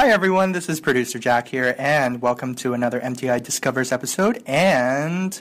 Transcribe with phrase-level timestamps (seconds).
[0.00, 0.52] Hi, everyone.
[0.52, 4.42] This is producer Jack here, and welcome to another MTI Discovers episode.
[4.46, 5.38] And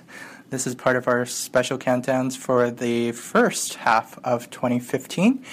[0.49, 5.45] this is part of our special countdowns for the first half of 2015.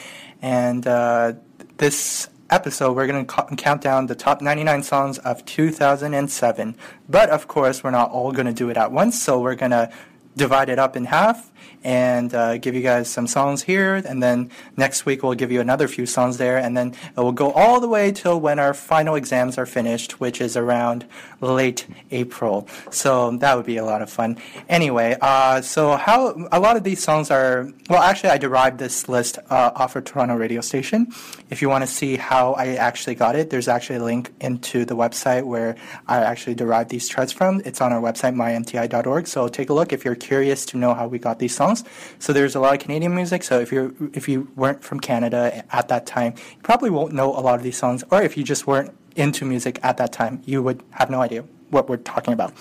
[0.42, 1.34] And uh,
[1.76, 6.76] this episode, we're going to count down the top 99 songs of 2007.
[7.08, 9.70] But of course, we're not all going to do it at once, so we're going
[9.70, 9.88] to
[10.36, 11.52] divide it up in half
[11.84, 13.94] and uh, give you guys some songs here.
[13.94, 16.58] And then next week we'll give you another few songs there.
[16.58, 20.20] And then it will go all the way till when our final exams are finished,
[20.20, 21.06] which is around
[21.40, 22.68] late April.
[22.90, 24.38] So that would be a lot of fun.
[24.68, 29.08] Anyway, uh, so how a lot of these songs are, well, actually, I derived this
[29.08, 31.12] list uh, off of Toronto radio station.
[31.50, 34.84] If you want to see how I actually got it, there's actually a link into
[34.84, 35.76] the website where
[36.08, 37.62] I actually derived these charts from.
[37.64, 39.28] It's on our website, mymti.org.
[39.28, 41.84] So take a look if you're curious to know how we got these songs songs.
[42.18, 43.42] So there's a lot of Canadian music.
[43.42, 47.36] So if you if you weren't from Canada at that time, you probably won't know
[47.36, 48.04] a lot of these songs.
[48.10, 51.44] Or if you just weren't into music at that time, you would have no idea
[51.70, 52.52] what we're talking about.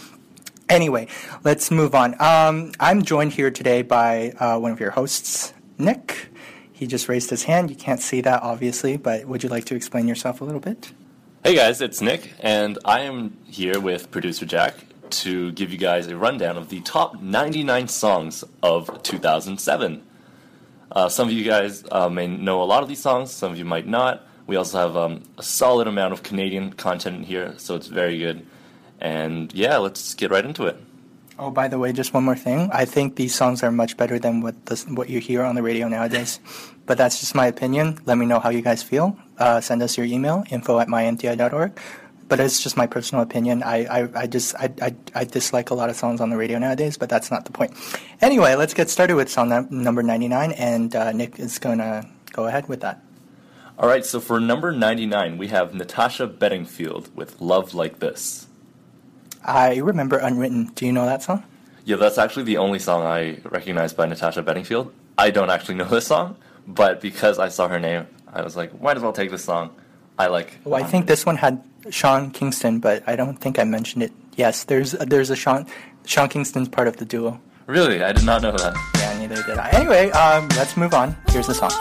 [0.68, 1.08] Anyway,
[1.44, 2.20] let's move on.
[2.20, 6.30] Um, I'm joined here today by uh, one of your hosts, Nick.
[6.74, 7.70] He just raised his hand.
[7.70, 10.92] You can't see that, obviously, but would you like to explain yourself a little bit?
[11.44, 14.74] Hey guys, it's Nick, and I am here with producer Jack
[15.12, 20.04] to give you guys a rundown of the top 99 songs of 2007.
[20.92, 23.58] Uh, some of you guys uh, may know a lot of these songs, some of
[23.58, 24.26] you might not.
[24.48, 28.46] We also have um, a solid amount of Canadian content here, so it's very good.
[29.00, 30.78] And yeah, let's get right into it.
[31.38, 32.70] Oh, by the way, just one more thing.
[32.72, 35.64] I think these songs are much better than what the, what you hear on the
[35.64, 36.40] radio nowadays.
[36.86, 37.98] But that's just my opinion.
[38.06, 39.18] Let me know how you guys feel.
[39.40, 41.82] Uh, send us your email, info at mymti.org
[42.28, 43.64] but it's just my personal opinion.
[43.64, 46.58] I, I, I just I, I, I, dislike a lot of songs on the radio
[46.58, 47.74] nowadays, but that's not the point.
[48.22, 52.48] Anyway, let's get started with song number 99, and uh, Nick is going to go
[52.48, 53.02] ahead with that.
[53.78, 58.48] All right, so for number 99, we have Natasha Bedingfield with Love Like This.
[59.44, 60.72] I remember Unwritten.
[60.76, 61.44] Do you know that song?
[61.84, 64.92] Yeah, that's actually the only song I recognize by Natasha Bedingfield.
[65.18, 68.82] I don't actually know this song, but because I saw her name, I was like,
[68.82, 69.76] might as well take this song.
[70.18, 70.58] I like.
[70.64, 74.12] Well, I think this one had Sean Kingston, but I don't think I mentioned it.
[74.36, 75.66] Yes, there's there's a Sean
[76.06, 77.40] Sean Kingston's part of the duo.
[77.68, 78.76] Really, I did not know that.
[78.96, 79.70] Yeah, neither did I.
[79.70, 81.16] Anyway, um, let's move on.
[81.30, 81.72] Here's the song.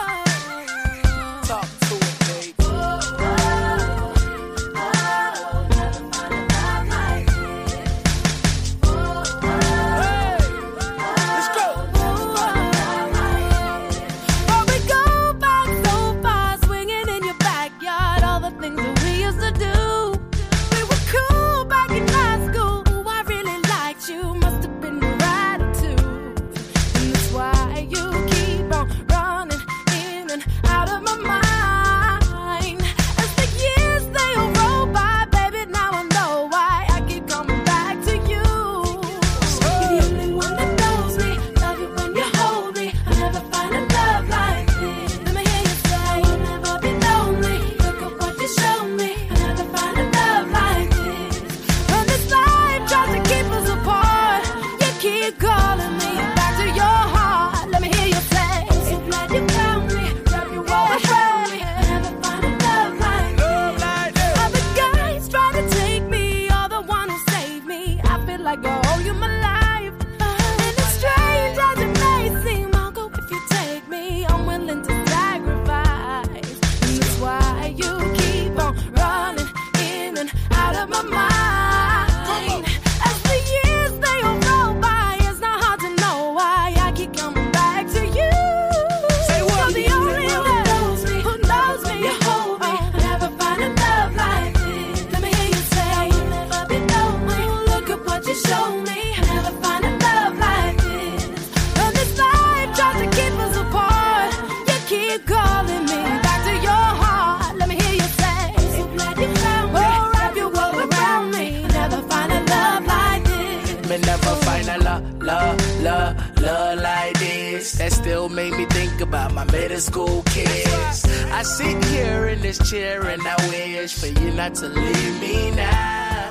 [122.75, 126.29] Here in this chair and I wish for you not to leave me now.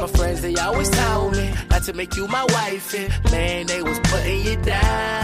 [0.00, 2.94] My friends, they always told me not to make you my wife.
[2.94, 5.21] And man, they was putting you down.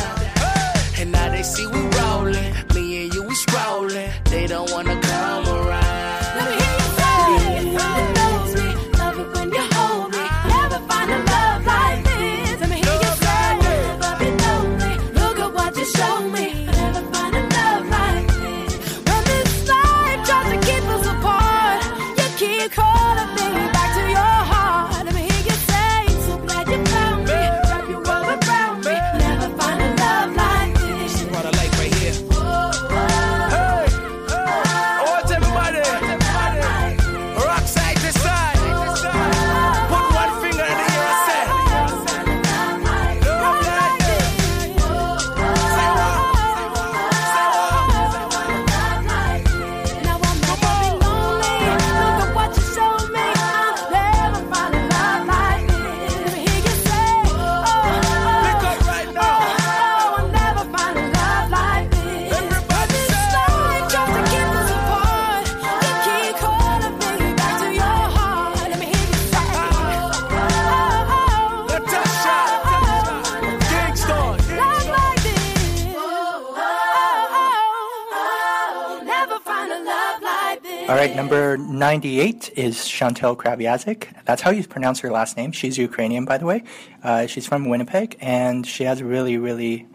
[81.99, 84.07] 98 is Chantal Kreviazuk.
[84.25, 85.51] That's how you pronounce her last name.
[85.51, 86.63] She's Ukrainian, by the way.
[87.03, 89.89] Uh, she's from Winnipeg, and she has a really, really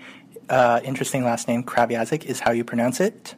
[0.49, 1.63] uh, interesting last name.
[1.63, 3.35] Kraviazik is how you pronounce it.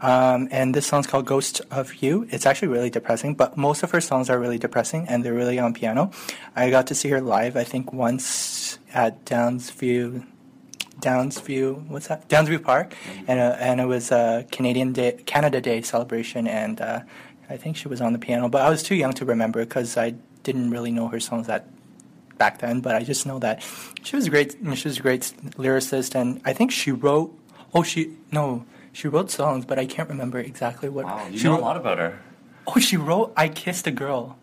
[0.00, 2.26] Um, and this song's called Ghost of You.
[2.32, 5.60] It's actually really depressing, but most of her songs are really depressing, and they're really
[5.60, 6.10] on piano.
[6.56, 10.26] I got to see her live, I think, once at Downsview
[11.00, 12.28] Downsview, what's that?
[12.28, 12.94] Downsview Park,
[13.28, 17.00] and uh, and it was a Canadian Day, Canada Day celebration, and uh,
[17.48, 19.96] I think she was on the piano, but I was too young to remember because
[19.96, 21.66] I didn't really know her songs that
[22.36, 22.80] back then.
[22.80, 23.62] But I just know that
[24.02, 25.22] she was a great, she was a great
[25.56, 27.34] lyricist, and I think she wrote.
[27.74, 31.04] Oh, she no, she wrote songs, but I can't remember exactly what.
[31.04, 32.20] Wow, you she know wrote, a lot about her.
[32.66, 34.38] Oh, she wrote "I Kissed a Girl."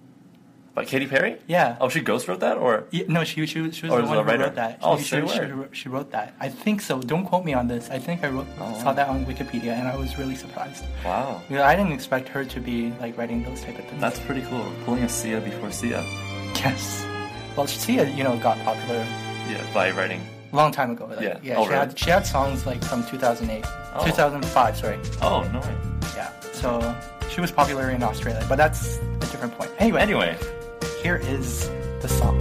[0.76, 1.38] By Katy Perry?
[1.48, 1.78] Yeah.
[1.80, 4.18] Oh, she ghost wrote that, or Yeah, no, she she, she was Or the one
[4.18, 4.44] who writer?
[4.44, 4.80] wrote that.
[4.84, 6.34] Oh, she, she, she, wrote- she wrote that.
[6.40, 7.00] I think so.
[7.00, 7.90] Don't quote me on this.
[7.90, 10.84] I think I wrote, Oh, saw that on Wikipedia, and I was really surprised.
[11.06, 14.02] wow, Yeah, I didn't expect her to be like writing those type of things.
[14.02, 14.66] that's pretty cool.
[14.84, 16.04] Pulling a Sia before Sia.
[16.56, 17.06] yes.
[17.56, 19.00] Well, Sia, you know, got popular
[19.50, 20.22] Yeah, by writing.
[20.52, 21.06] long time ago.
[21.06, 21.38] Like, Yeah.
[21.42, 21.56] yeah.
[21.58, 23.64] Oh, she had she had songs like from 2008,
[23.96, 24.04] Oh.
[24.06, 24.76] 2005.
[24.78, 25.00] Sorry.
[25.22, 25.76] Oh no way.
[26.20, 26.30] Yeah.
[26.52, 26.68] So
[27.32, 29.72] she was popular in Australia, but that's a different point.
[29.80, 30.36] Anyway, Anyway,
[31.06, 31.70] here is
[32.02, 32.36] the song.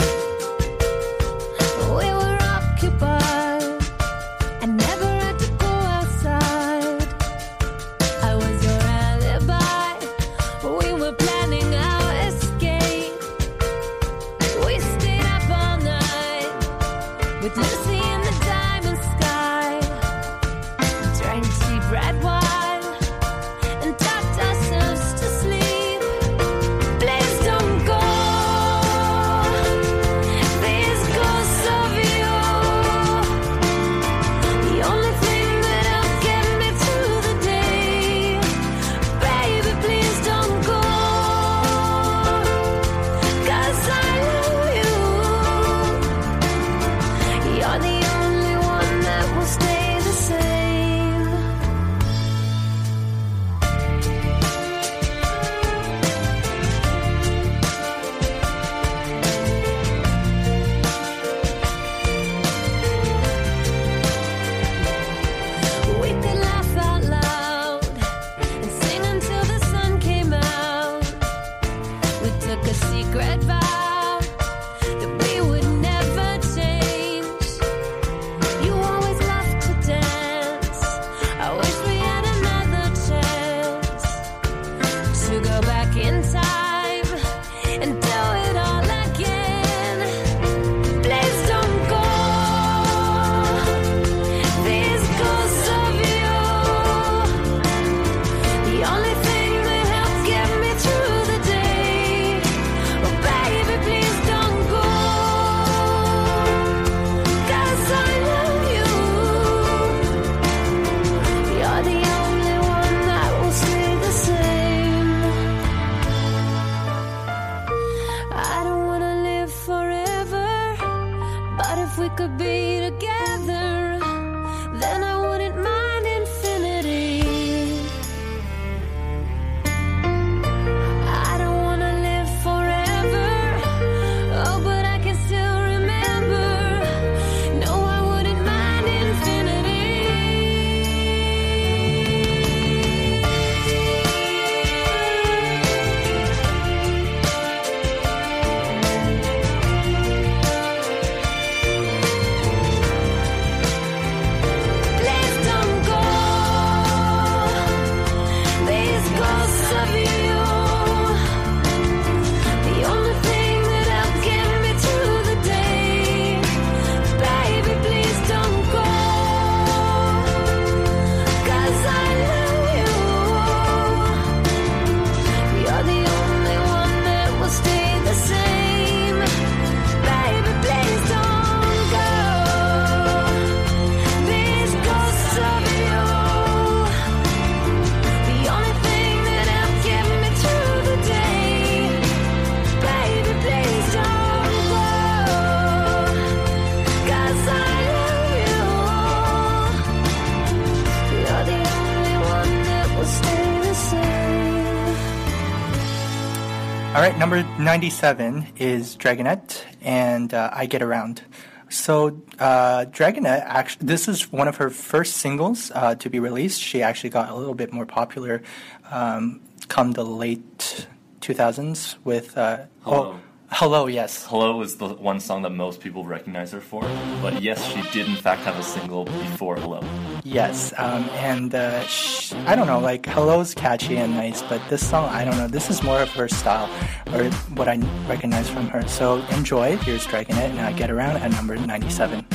[207.64, 211.22] 97 is Dragonette, and uh, I Get Around.
[211.70, 216.60] So, uh, Dragonette, actually, this is one of her first singles uh, to be released.
[216.60, 218.42] She actually got a little bit more popular
[218.90, 220.86] um, come the late
[221.22, 222.36] 2000s with.
[222.36, 223.14] Uh, Hello.
[223.14, 223.20] Oh,
[223.50, 224.26] Hello, yes.
[224.26, 226.80] Hello is the one song that most people recognize her for,
[227.22, 229.80] but yes, she did in fact have a single before Hello.
[230.24, 234.84] Yes, um, and uh, sh- I don't know, like Hello's catchy and nice, but this
[234.88, 236.68] song, I don't know, this is more of her style,
[237.12, 237.24] or
[237.54, 237.76] what I
[238.08, 238.86] recognize from her.
[238.88, 239.76] So enjoy.
[239.76, 242.26] Here's Dragonette, and I get around at number 97.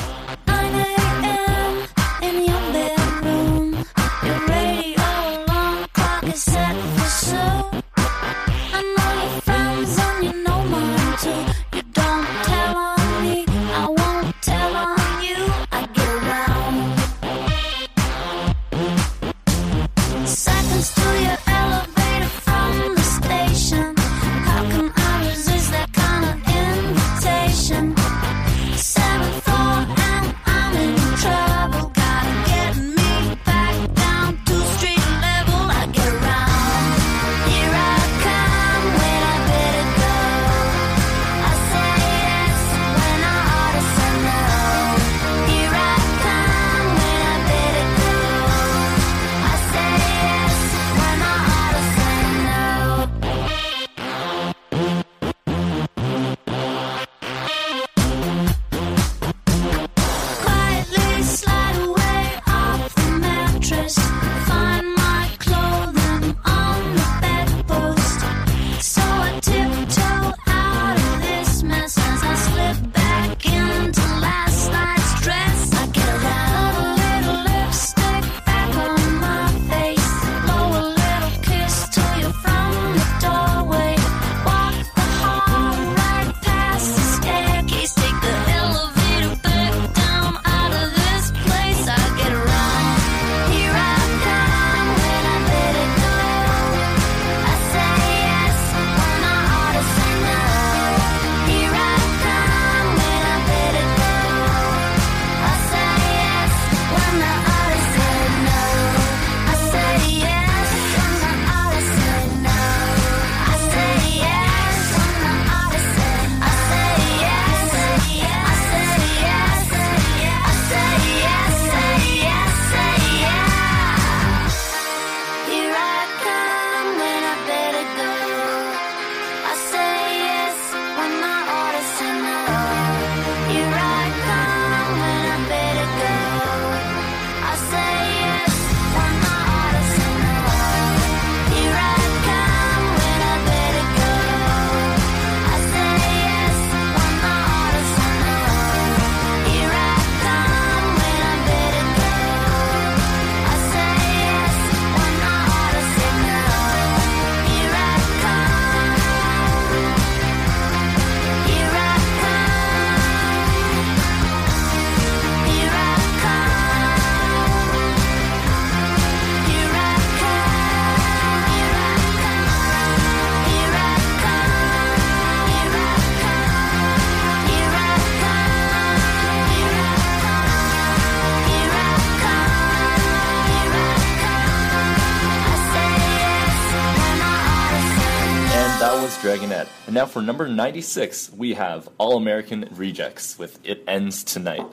[189.30, 189.68] Dragonette.
[189.86, 194.66] And now for number 96, we have All American Rejects with It Ends Tonight.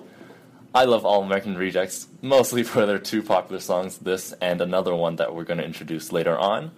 [0.73, 5.17] I love All American Rejects mostly for their two popular songs, this and another one
[5.17, 6.71] that we're going to introduce later on.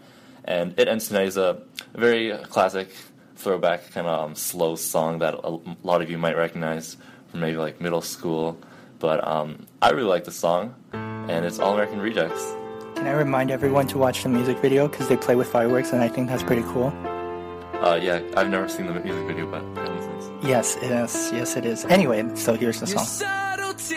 [0.44, 1.62] And It Ends Tonight is a
[1.94, 2.90] very classic
[3.38, 6.98] throwback kind of um, slow song that a lot of you might recognize
[7.30, 8.60] from maybe like middle school.
[9.00, 12.44] But um, I really like the song, and it's All American Rejects.
[12.96, 16.02] Can I remind everyone to watch the music video because they play with fireworks, and
[16.02, 16.92] I think that's pretty cool.
[17.82, 20.30] Uh, yeah, I've never seen the music video, but it is nice.
[20.44, 21.32] Yes, it is.
[21.32, 21.86] Yes, it is.
[21.86, 23.06] Anyway, so here's the song.
[23.06, 23.96] subtleties,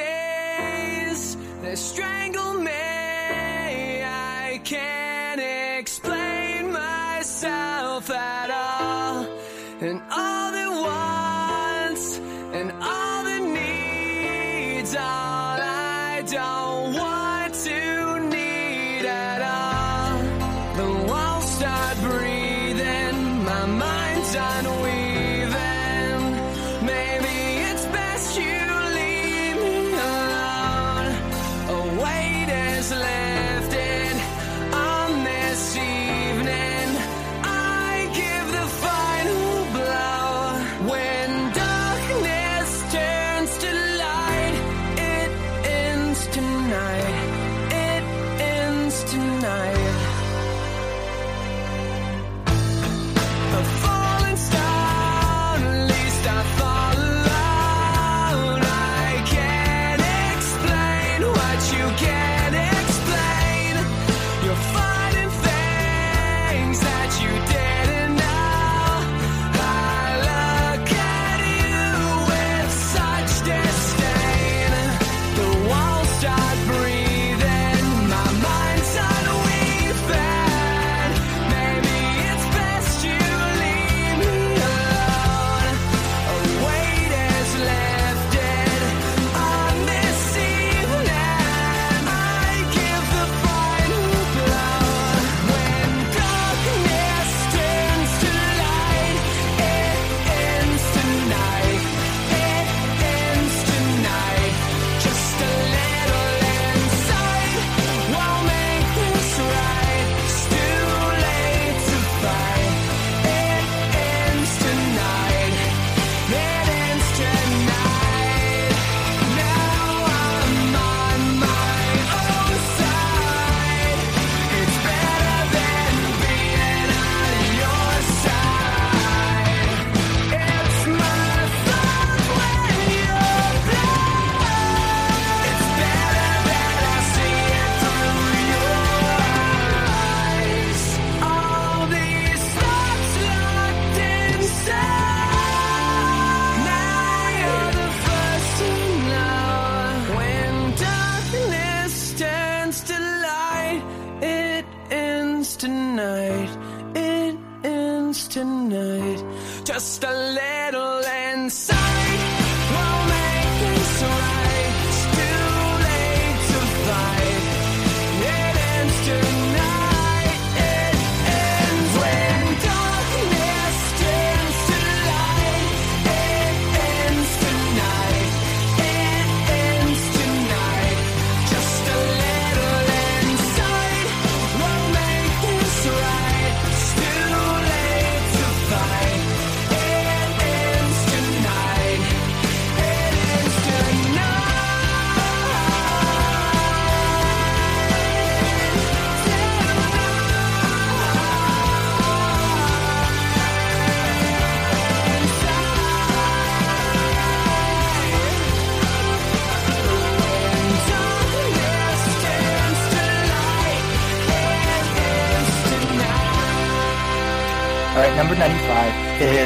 [1.63, 2.71] they strangle me.
[4.05, 5.41] I can't
[5.81, 8.09] explain myself
[46.73, 47.32] night.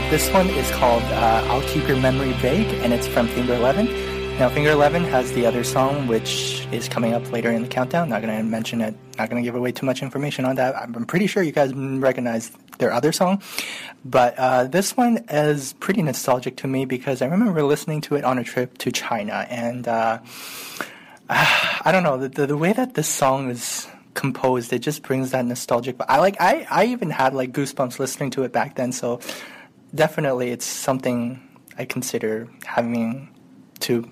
[0.09, 3.87] This one is called uh, I'll Keep Your Memory Vague, and it's from Finger Eleven.
[4.38, 8.09] Now, Finger Eleven has the other song, which is coming up later in the countdown.
[8.11, 10.77] Not going to mention it, not going to give away too much information on that.
[10.77, 13.42] I'm pretty sure you guys recognize their other song.
[14.05, 18.23] But uh, this one is pretty nostalgic to me because I remember listening to it
[18.23, 20.21] on a trip to China, and uh,
[21.29, 25.33] I don't know the, the the way that this song is composed, it just brings
[25.33, 25.99] that nostalgic.
[25.99, 28.92] But I like I I even had like goosebumps listening to it back then.
[28.92, 29.19] So
[29.94, 31.40] definitely, it's something
[31.79, 33.29] I consider having
[33.81, 34.09] to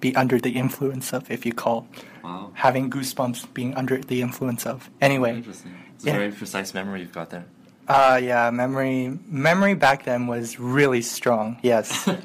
[0.00, 1.86] be under the influence of, if you call
[2.24, 2.50] Wow.
[2.54, 4.90] having goosebumps being under the influence of.
[5.00, 5.74] Anyway, Interesting.
[5.96, 6.12] It's a Yeah.
[6.14, 7.44] very precise memory you've got there.
[7.88, 11.58] uh, yeah, memory memory back then was really strong.
[11.62, 12.08] Yes.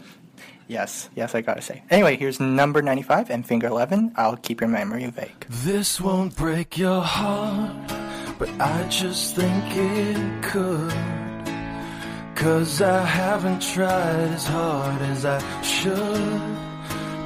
[0.65, 1.83] Yes, yes, I gotta say.
[1.89, 4.13] Anyway, here's number 95 and Finger Eleven.
[4.15, 5.45] I'll keep your memory vague.
[5.49, 7.75] This won't break your heart,
[8.39, 10.93] but I just think it could.
[12.35, 16.41] Cause I haven't tried as hard as I should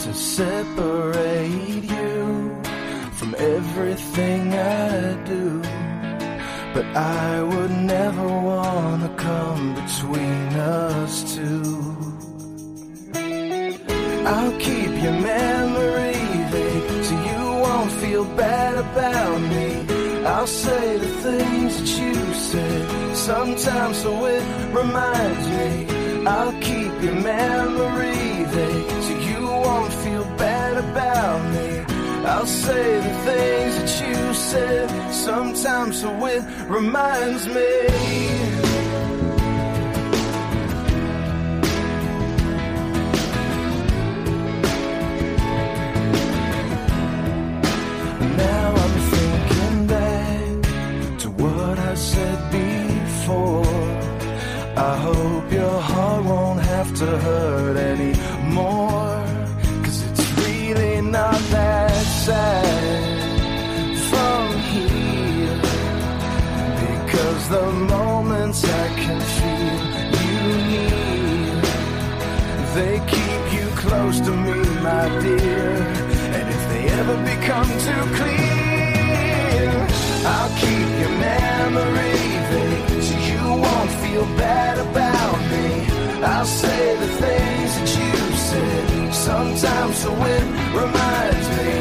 [0.01, 2.61] to separate you
[3.13, 5.61] from everything I do.
[6.73, 11.97] But I would never wanna come between us two.
[14.27, 16.19] I'll keep your memory
[16.51, 19.67] vague so you won't feel bad about me.
[20.25, 22.96] I'll say the things that you said
[23.27, 24.41] sometimes so it
[24.73, 26.25] reminds me.
[26.25, 31.69] I'll keep your memory vague so you won't feel bad about me.
[32.25, 38.86] I'll say the things that you said sometimes so it reminds me.
[86.47, 90.45] Say the things that you said sometimes so it
[90.81, 91.71] reminds me.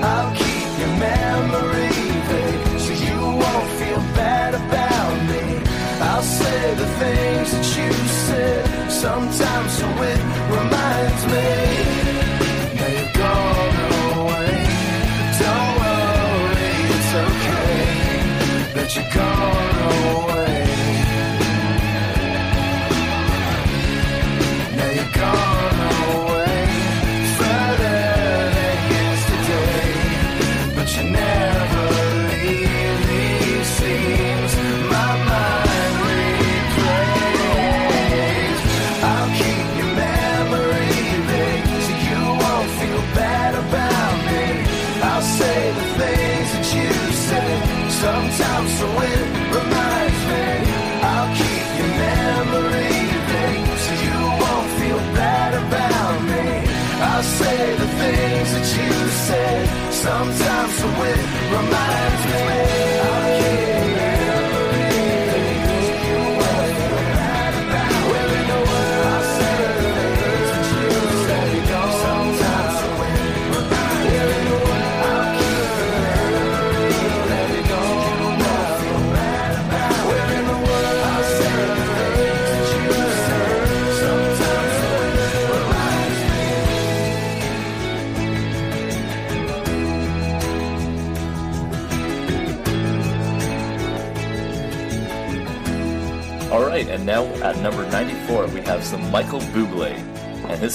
[0.00, 1.92] I'll keep your memory
[2.30, 5.44] vague so you won't feel bad about me.
[6.00, 7.92] I'll say the things that you
[8.26, 10.22] said sometimes so it
[10.56, 11.93] reminds me.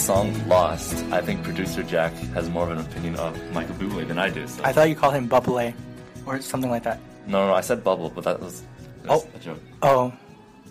[0.10, 1.06] Song Lost.
[1.12, 4.48] I think producer Jack has more of an opinion of Michael Bublé than I do.
[4.48, 4.64] So.
[4.64, 5.72] I thought you called him Bubble
[6.26, 7.00] or something like that.
[7.28, 8.64] no, no, I said bubble, but that was,
[9.04, 9.30] that was Oh.
[9.36, 9.60] a joke.
[9.84, 10.12] Oh.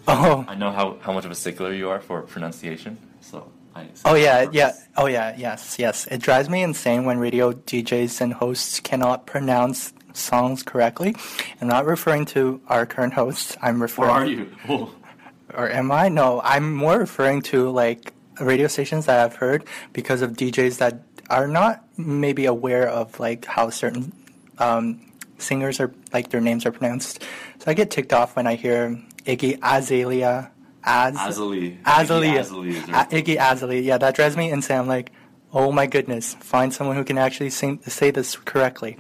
[0.09, 0.45] Oh.
[0.49, 3.87] I know how, how much of a stickler you are for pronunciation, so I.
[4.05, 4.73] Oh yeah, yeah.
[4.97, 6.09] Oh yeah, yes, yes.
[6.09, 11.15] It drives me insane when radio DJs and hosts cannot pronounce songs correctly.
[11.61, 13.57] I'm not referring to our current hosts.
[13.63, 14.51] I'm referring Where are you?
[14.69, 14.93] Oh.
[15.55, 16.09] or am I?
[16.09, 21.03] No, I'm more referring to like radio stations that I've heard because of DJs that
[21.31, 24.13] are not maybe aware of like how certain
[24.59, 25.01] um,
[25.39, 27.23] singers are like their names are pronounced.
[27.59, 30.51] So I get ticked off when I hear Iggy Azalea.
[30.85, 31.77] Az- Azalea.
[31.85, 32.33] Azalea.
[32.33, 33.81] Iggy Azalea Iggy Azalea.
[33.83, 34.79] Yeah, that drives me insane.
[34.79, 35.13] I'm like,
[35.53, 38.97] oh my goodness, find someone who can actually sing, say this correctly.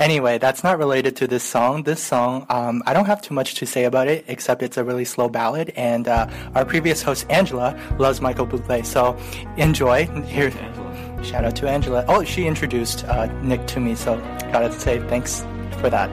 [0.00, 1.84] Anyway, that's not related to this song.
[1.84, 4.82] This song, um, I don't have too much to say about it, except it's a
[4.82, 5.72] really slow ballad.
[5.76, 8.84] And uh, our previous host, Angela, loves Michael Bublé.
[8.84, 9.16] So
[9.56, 10.06] enjoy.
[10.22, 11.24] Here, Angela.
[11.24, 12.04] shout out to Angela.
[12.08, 14.16] Oh, she introduced uh, Nick to me, so
[14.52, 15.44] gotta say thanks
[15.78, 16.10] for that.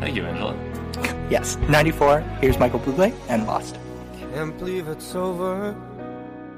[0.00, 0.56] Thank you, Angela.
[1.30, 2.20] Yes, 94.
[2.40, 3.76] Here's Michael Bublé and Lost.
[4.32, 5.76] Can't believe it's over.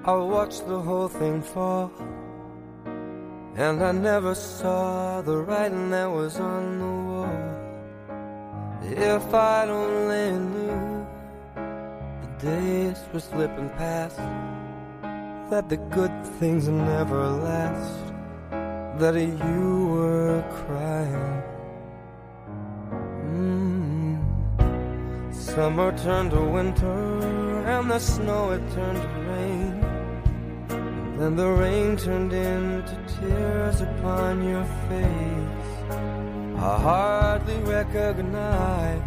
[0.05, 1.91] I watched the whole thing fall.
[3.57, 7.11] And I never saw the writing that was on the wall.
[8.83, 11.07] If I'd only knew
[12.23, 14.17] the days were slipping past,
[15.51, 18.13] that the good things never last,
[18.99, 21.43] that you were crying.
[23.35, 25.35] Mm.
[25.35, 29.90] Summer turned to winter, and the snow it turned to rain.
[31.21, 35.71] Then the rain turned into tears upon your face.
[36.57, 39.03] I hardly recognize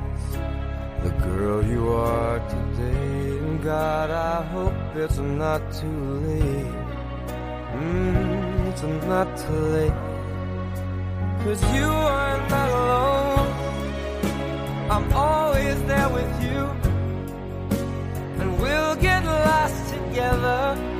[1.02, 3.40] the girl you are today.
[3.40, 6.76] And God, I hope it's not too late.
[7.82, 10.00] Mm, it's not too late.
[11.44, 13.50] Cause you are not alone.
[14.92, 16.62] I'm always there with you.
[18.40, 20.93] And we'll get lost together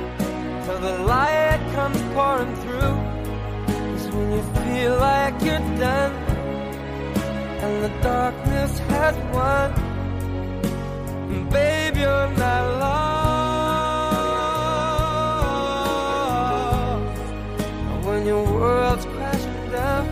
[0.64, 2.96] till the light comes pouring through.
[3.66, 6.12] Cause when you feel like you're done
[7.62, 9.68] and the darkness has won,
[11.50, 13.04] babe, you're not lost.
[18.06, 20.06] When your world's crashing down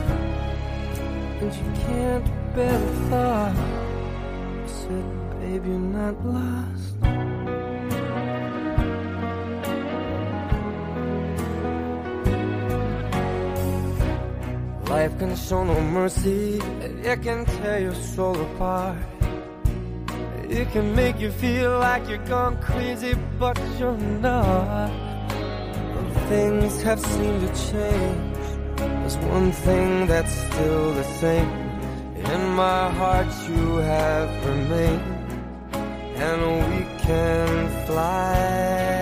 [1.41, 5.07] and you can't bear the thought, I said,
[5.41, 6.82] babe, you're not lost.
[14.93, 18.99] Life can show no mercy, and it can tear your soul apart.
[20.51, 24.91] It can make you feel like you're gone crazy, but you're not.
[26.29, 28.47] Things have seemed to change.
[28.77, 31.51] There's one thing that's still the same.
[32.35, 35.03] In my heart, you have remained,
[36.29, 37.49] and we can
[37.87, 39.02] fly,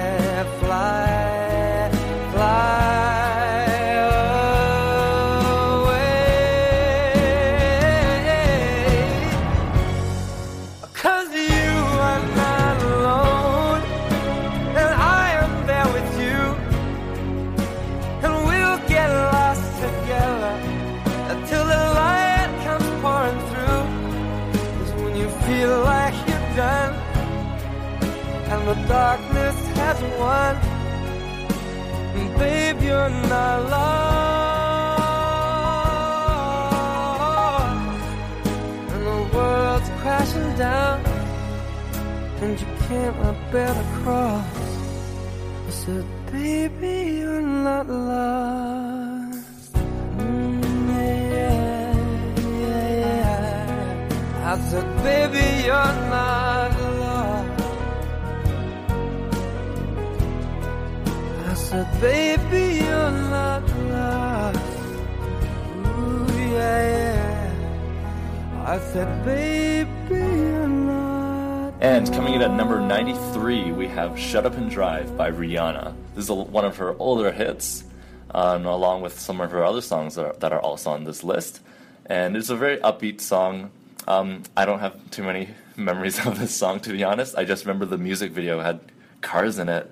[74.11, 75.95] have Shut Up and Drive by Rihanna.
[76.15, 77.85] This is a, one of her older hits,
[78.33, 81.23] um, along with some of her other songs that are, that are also on this
[81.23, 81.61] list.
[82.07, 83.71] And it's a very upbeat song.
[84.09, 87.37] Um, I don't have too many memories of this song, to be honest.
[87.37, 88.81] I just remember the music video had
[89.21, 89.89] cars in it.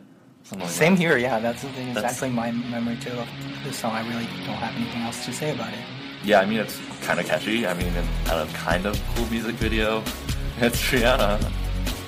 [0.57, 1.01] like Same that.
[1.01, 1.39] here, yeah.
[1.39, 3.29] That's, that's That's- exactly my memory too of
[3.65, 3.93] this song.
[3.93, 5.79] I really don't have anything else to say about it.
[6.25, 7.65] Yeah, I mean, it's kind of catchy.
[7.67, 10.03] I mean, and a kind of cool music video.
[10.61, 11.41] It's Rihanna.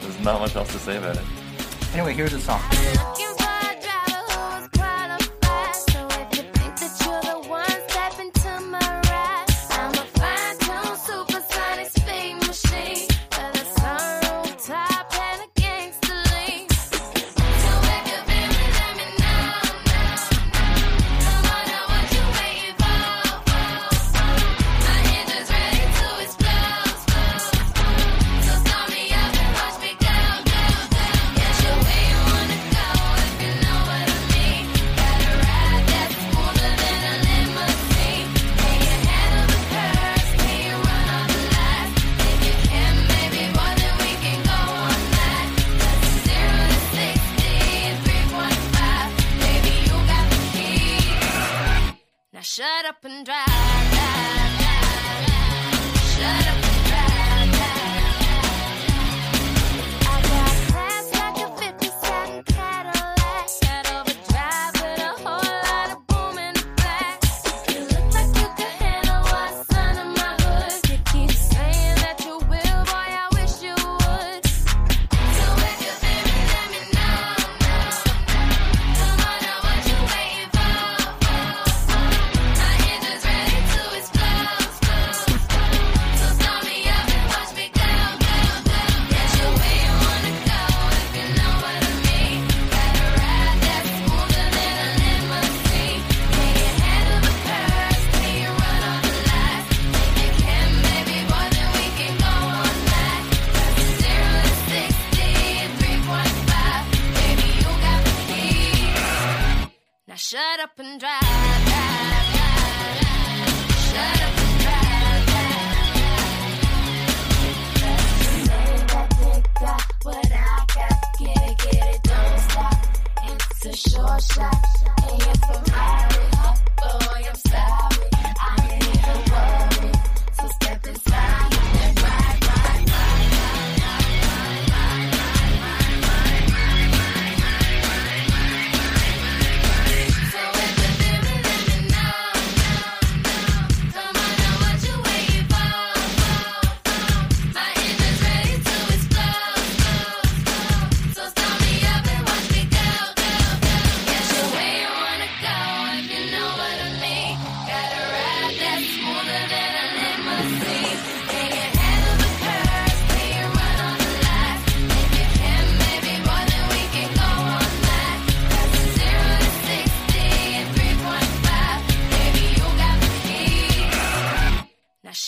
[0.02, 1.22] There's not much else to say about it.
[1.92, 3.19] Anyway, here's the song.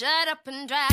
[0.03, 0.88] Shut up and drive.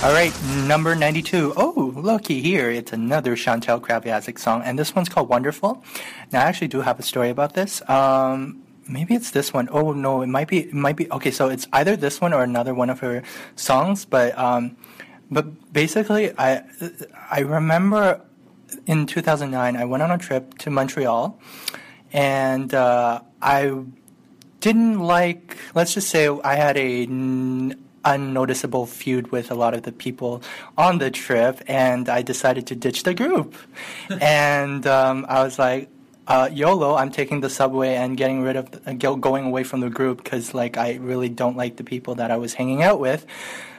[0.00, 0.32] All right,
[0.66, 1.52] number 92.
[1.58, 2.70] Oh, looky here.
[2.70, 5.82] It's another Chantal Kreviazuk song, and this one's called Wonderful.
[6.32, 7.86] Now, I actually do have a story about this.
[7.88, 9.68] Um, maybe it's this one.
[9.70, 12.42] Oh, no, it might be, it might be, okay, so it's either this one or
[12.42, 13.22] another one of her
[13.56, 14.76] songs, but, um,
[15.30, 16.62] but basically, I,
[17.30, 18.20] I remember
[18.86, 21.38] in 2009, I went on a trip to Montreal,
[22.12, 23.84] and, uh, I
[24.60, 27.06] didn't like let's just say i had a
[28.14, 30.42] unnoticeable feud with a lot of the people
[30.76, 33.54] on the trip and i decided to ditch the group
[34.20, 35.88] and um, i was like
[36.28, 39.80] uh, YOLO, I'm taking the subway and getting rid of, the, go- going away from
[39.80, 43.00] the group because like I really don't like the people that I was hanging out
[43.00, 43.24] with.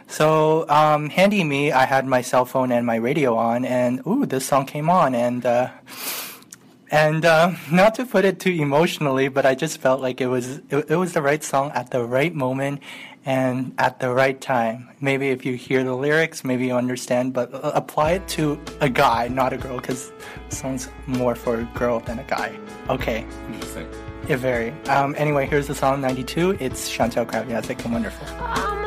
[0.08, 4.26] So um, handy me, I had my cell phone and my radio on, and ooh,
[4.26, 5.70] this song came on, and uh,
[6.90, 10.58] and uh, not to put it too emotionally, but I just felt like it was
[10.72, 12.82] it, it was the right song at the right moment
[13.26, 14.90] and at the right time.
[15.02, 18.90] Maybe if you hear the lyrics, maybe you understand, but uh, apply it to a
[18.90, 20.12] guy, not a girl, because
[20.50, 22.58] song's more for a girl than a guy.
[22.90, 23.88] Okay, Interesting.
[24.28, 24.72] it vary.
[24.88, 26.58] Um, anyway, here's the song 92.
[26.60, 28.79] It's Chantal Kreviazuk and Wonderful.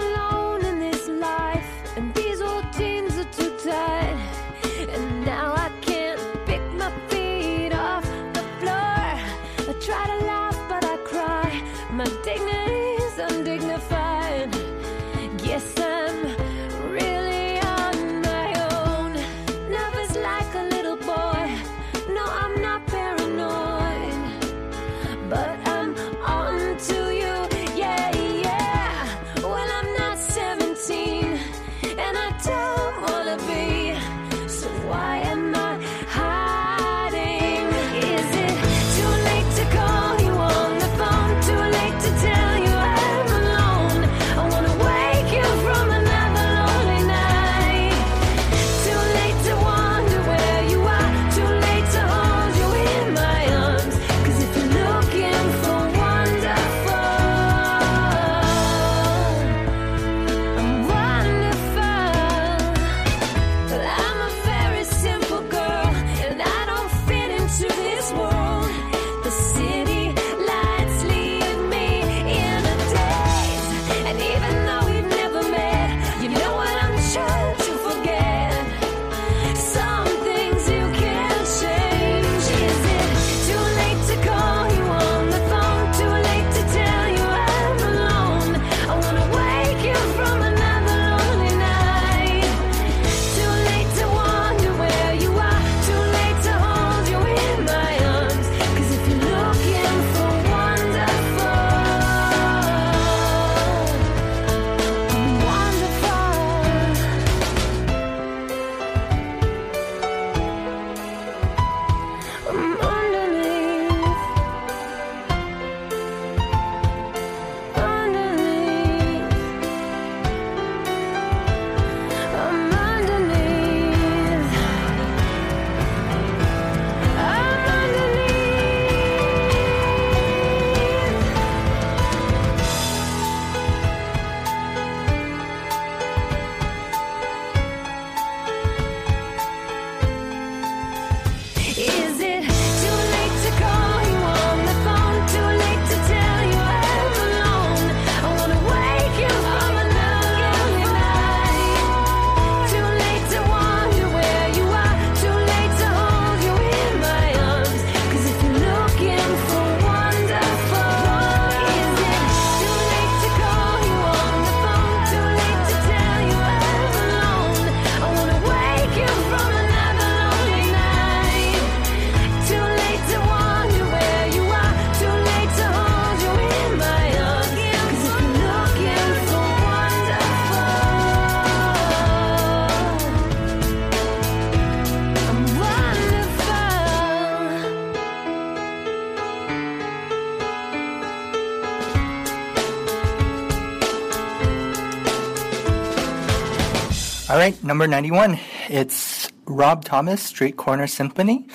[197.73, 198.39] Number 91.
[198.69, 201.47] It's Rob Thomas, Street Corner Symphony.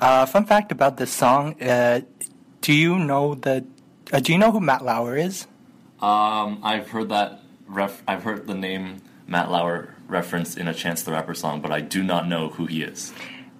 [0.00, 2.00] Uh, fun fact about this song uh,
[2.62, 3.62] do you know the.
[4.10, 5.46] Uh, do you know who Matt Lauer is?
[6.00, 7.42] Um, I've heard that.
[7.66, 11.70] Ref- I've heard the name Matt Lauer referenced in a Chance the Rapper song, but
[11.70, 13.12] I do not know who he is.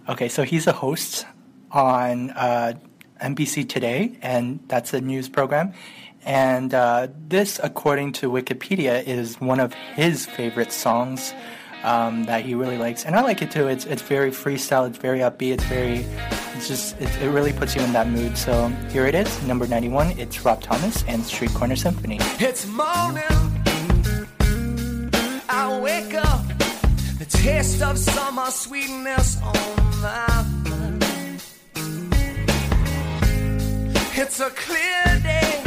[0.08, 1.26] Okay, so he's a host
[1.70, 2.72] on uh,
[3.20, 5.74] NBC Today, and that's a news program.
[6.24, 11.34] And uh, this, according to Wikipedia, is one of his favorite songs
[11.87, 13.68] um, that he really likes, and I like it too.
[13.68, 16.05] It's it's very freestyle, it's very upbeat, it's very,
[16.55, 18.37] it's just it, it really puts you in that mood.
[18.37, 20.09] So here it is, number ninety one.
[20.18, 22.18] It's Rob Thomas and Street Corner Symphony.
[22.39, 23.22] It's morning.
[25.49, 26.45] I wake up.
[27.18, 29.55] The taste of summer sweetness on
[30.03, 31.43] my mind.
[34.18, 35.62] It's a clear day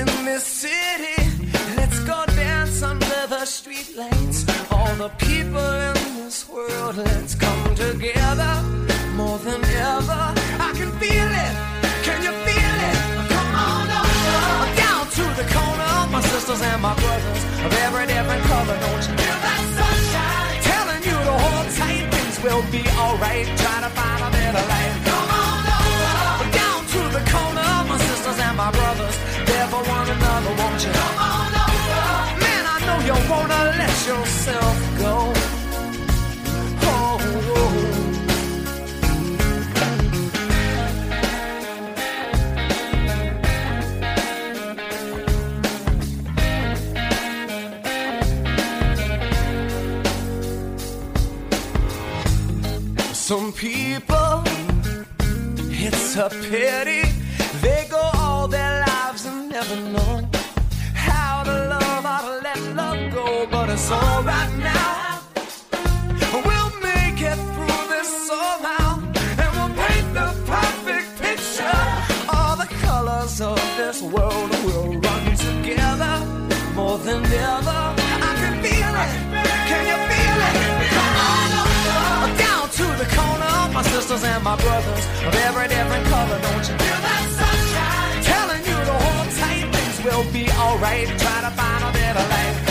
[0.00, 1.22] in this city.
[1.76, 4.63] Let's go dance under the streetlights.
[4.96, 8.62] The people in this world, let's come together
[9.16, 10.22] more than ever.
[10.66, 11.54] I can feel it.
[12.06, 12.98] Can you feel it?
[13.28, 14.64] Come on over.
[14.80, 18.76] Down to the corner, of my sisters and my brothers of every different color.
[18.80, 20.62] Don't you feel that sunshine?
[20.72, 23.44] Telling you to hold tight, things will be alright.
[23.60, 24.94] Try to find a better life.
[25.04, 26.48] Come on over.
[26.54, 29.16] Down to the corner, of my sisters and my brothers.
[29.44, 30.92] There for one another, won't you?
[30.96, 32.40] Come on over.
[32.40, 34.83] Man, I know you wanna let yourself
[53.26, 54.42] Some people,
[55.70, 57.08] it's a pity.
[57.62, 60.28] They go all their lives and never know
[60.92, 63.46] how to love, how to let love go.
[63.50, 65.22] But it's alright now.
[66.44, 69.00] We'll make it through this somehow.
[69.40, 71.80] And we'll paint the perfect picture.
[72.28, 76.26] All the colors of this world will run together
[76.74, 77.83] more than ever.
[84.14, 86.38] Sisters and my brothers of every different color.
[86.40, 88.22] Don't you feel that sunshine?
[88.22, 91.06] Telling you to hold tight, things will be alright.
[91.06, 92.63] Try to find a better life.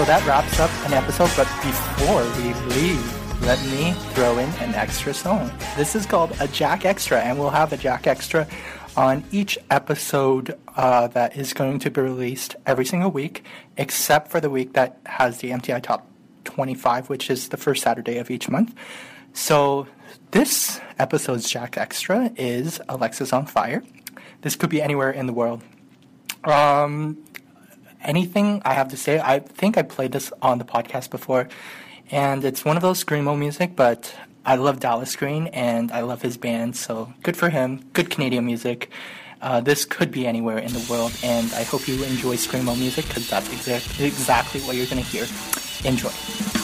[0.00, 1.30] So that wraps up an episode.
[1.36, 5.52] But before we leave, let me throw in an extra song.
[5.76, 8.48] This is called a Jack Extra, and we'll have a Jack Extra
[8.96, 13.44] on each episode uh, that is going to be released every single week,
[13.76, 16.08] except for the week that has the MTI Top
[16.44, 18.74] 25, which is the first Saturday of each month.
[19.34, 19.86] So
[20.30, 23.84] this episode's Jack Extra is Alexisonfire.
[24.40, 25.62] This could be anywhere in the world.
[26.44, 27.18] Um,
[28.02, 29.20] anything I have to say.
[29.20, 31.48] I think I played this on the podcast before,
[32.10, 36.22] and it's one of those screamo music, but I love Dallas Green and I love
[36.22, 37.84] his band, so good for him.
[37.92, 38.90] Good Canadian music.
[39.42, 43.06] Uh, this could be anywhere in the world, and I hope you enjoy Screamo music
[43.08, 45.26] because that's exa- exactly what you're going to hear.
[45.88, 46.59] Enjoy.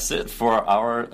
[0.00, 1.10] That's it for our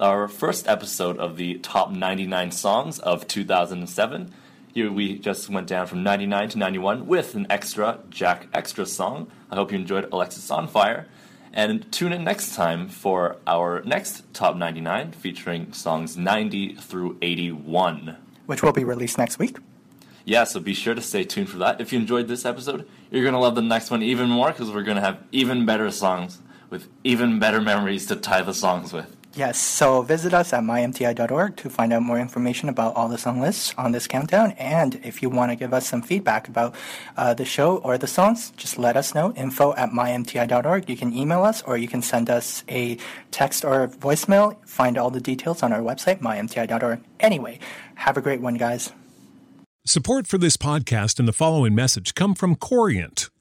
[0.00, 4.32] our first episode of the top 99 songs of 2007.
[4.72, 9.30] Here we just went down from 99 to 91 with an extra Jack Extra song.
[9.50, 11.04] I hope you enjoyed Alexisonfire.
[11.52, 18.16] And tune in next time for our next top 99 featuring songs 90 through 81.
[18.46, 19.58] Which will be released next week.
[20.24, 21.82] Yeah, so be sure to stay tuned for that.
[21.82, 24.70] If you enjoyed this episode, you're going to love the next one even more because
[24.70, 26.40] we're going to have even better songs
[26.70, 29.16] with even better memories to tie the songs with.
[29.36, 33.38] Yes, so visit us at mymti.org to find out more information about all the song
[33.38, 34.52] lists on this countdown.
[34.52, 36.74] And if you want to give us some feedback about
[37.18, 39.34] uh, the show or the songs, just let us know.
[39.34, 40.88] Info at mymti.org.
[40.88, 42.96] You can email us or you can send us a
[43.30, 44.56] text or voicemail.
[44.66, 47.00] Find all the details on our website, mymti.org.
[47.20, 47.58] Anyway,
[47.96, 48.90] have a great one, guys.
[49.84, 53.28] Support for this podcast and the following message come from Corient.